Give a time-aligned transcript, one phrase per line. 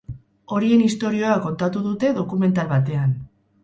[0.55, 3.19] Horien istorioa kontatu dute dokumental batean.